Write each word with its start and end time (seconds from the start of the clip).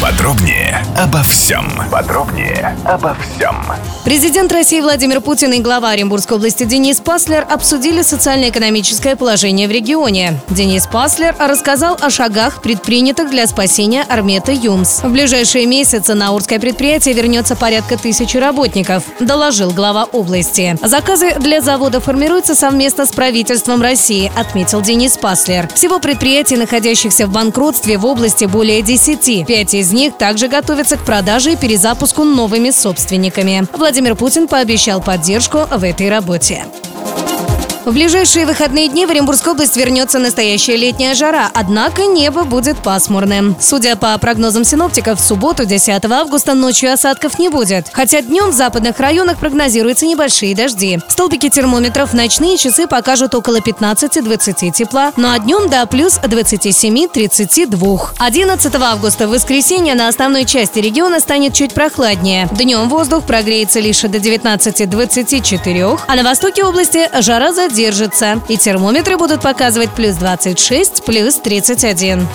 Подробнее 0.00 0.82
обо 0.96 1.22
всем. 1.22 1.70
Подробнее 1.90 2.74
обо 2.86 3.14
всем. 3.14 3.54
Президент 4.02 4.50
России 4.50 4.80
Владимир 4.80 5.20
Путин 5.20 5.52
и 5.52 5.58
глава 5.58 5.90
Оренбургской 5.90 6.38
области 6.38 6.64
Денис 6.64 7.00
Паслер 7.00 7.46
обсудили 7.48 8.00
социально-экономическое 8.00 9.14
положение 9.14 9.68
в 9.68 9.70
регионе. 9.70 10.40
Денис 10.48 10.86
Паслер 10.86 11.36
рассказал 11.38 11.98
о 12.00 12.08
шагах, 12.08 12.62
предпринятых 12.62 13.28
для 13.28 13.46
спасения 13.46 14.02
Армета 14.08 14.52
Юмс. 14.52 15.02
В 15.02 15.10
ближайшие 15.10 15.66
месяцы 15.66 16.14
на 16.14 16.32
Урское 16.32 16.58
предприятие 16.58 17.14
вернется 17.14 17.54
порядка 17.54 17.98
тысячи 17.98 18.38
работников, 18.38 19.04
доложил 19.20 19.70
глава 19.70 20.04
области. 20.04 20.78
Заказы 20.82 21.34
для 21.38 21.60
завода 21.60 22.00
формируются 22.00 22.54
совместно 22.54 23.04
с 23.04 23.10
правительством 23.10 23.82
России, 23.82 24.32
отметил 24.34 24.80
Денис 24.80 25.18
Паслер. 25.18 25.68
Всего 25.74 25.98
предприятий, 25.98 26.56
находящихся 26.56 27.26
в 27.26 27.30
банкротстве 27.30 27.98
в 27.98 28.06
области 28.06 28.46
более 28.46 28.80
10. 28.80 29.46
Пять 29.46 29.74
из 29.74 29.89
них 29.92 30.16
также 30.16 30.48
готовятся 30.48 30.96
к 30.96 31.04
продаже 31.04 31.52
и 31.52 31.56
перезапуску 31.56 32.24
новыми 32.24 32.70
собственниками. 32.70 33.66
Владимир 33.72 34.16
Путин 34.16 34.48
пообещал 34.48 35.00
поддержку 35.02 35.66
в 35.70 35.84
этой 35.84 36.10
работе. 36.10 36.64
В 37.86 37.94
ближайшие 37.94 38.44
выходные 38.44 38.88
дни 38.88 39.06
в 39.06 39.10
Оренбургскую 39.10 39.54
область 39.54 39.74
вернется 39.74 40.18
настоящая 40.18 40.76
летняя 40.76 41.14
жара, 41.14 41.50
однако 41.54 42.04
небо 42.04 42.44
будет 42.44 42.76
пасмурным. 42.76 43.56
Судя 43.58 43.96
по 43.96 44.16
прогнозам 44.18 44.64
синоптиков, 44.64 45.18
в 45.18 45.24
субботу, 45.24 45.64
10 45.64 46.04
августа, 46.04 46.52
ночью 46.52 46.92
осадков 46.92 47.38
не 47.38 47.48
будет. 47.48 47.86
Хотя 47.90 48.20
днем 48.20 48.50
в 48.50 48.52
западных 48.52 49.00
районах 49.00 49.38
прогнозируются 49.38 50.04
небольшие 50.04 50.54
дожди. 50.54 50.98
Столбики 51.08 51.48
термометров 51.48 52.10
в 52.10 52.14
ночные 52.14 52.58
часы 52.58 52.86
покажут 52.86 53.34
около 53.34 53.60
15-20 53.60 54.72
тепла, 54.72 55.14
ну 55.16 55.30
а 55.30 55.38
днем 55.38 55.70
до 55.70 55.86
плюс 55.86 56.18
27-32. 56.22 58.00
11 58.18 58.74
августа 58.74 59.26
в 59.26 59.30
воскресенье 59.30 59.94
на 59.94 60.08
основной 60.08 60.44
части 60.44 60.80
региона 60.80 61.18
станет 61.18 61.54
чуть 61.54 61.72
прохладнее. 61.72 62.46
Днем 62.52 62.90
воздух 62.90 63.24
прогреется 63.24 63.80
лишь 63.80 64.02
до 64.02 64.18
19-24, 64.18 66.00
а 66.06 66.14
на 66.14 66.22
востоке 66.22 66.62
области 66.62 67.08
жара 67.22 67.52
задержится 67.52 67.69
держится. 67.72 68.40
И 68.48 68.56
термометры 68.56 69.16
будут 69.16 69.42
показывать 69.42 69.90
плюс 69.90 70.16
26, 70.16 71.04
плюс 71.04 71.36
31. 71.36 72.26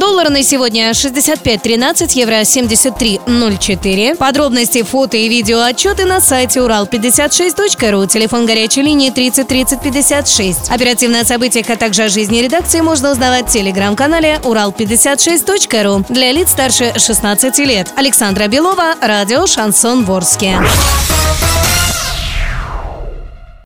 Доллар 0.00 0.30
на 0.30 0.42
сегодня 0.42 0.90
65.13, 0.92 2.12
евро 2.14 2.40
73.04. 2.40 4.16
Подробности, 4.16 4.82
фото 4.82 5.18
и 5.18 5.28
видео 5.28 5.60
отчеты 5.60 6.06
на 6.06 6.22
сайте 6.22 6.60
урал56.ру. 6.60 8.06
Телефон 8.06 8.46
горячей 8.46 8.80
линии 8.80 9.10
30 9.10 9.46
30 9.46 9.82
56. 9.82 10.70
Оперативные 10.70 11.24
события, 11.24 11.62
а 11.68 11.76
также 11.76 12.04
о 12.04 12.08
жизни 12.08 12.38
редакции 12.38 12.80
можно 12.80 13.10
узнавать 13.10 13.48
в 13.48 13.52
телеграм-канале 13.52 14.40
урал56.ру. 14.42 16.06
Для 16.08 16.32
лиц 16.32 16.50
старше 16.50 16.94
16 16.96 17.58
лет. 17.58 17.92
Александра 17.94 18.48
Белова, 18.48 18.94
радио 19.02 19.46
«Шансон 19.46 20.06
Ворске». 20.06 20.58